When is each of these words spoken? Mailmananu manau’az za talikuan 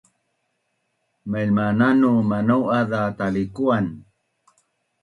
Mailmananu 1.31 2.11
manau’az 2.29 2.85
za 2.91 3.01
talikuan 3.17 3.85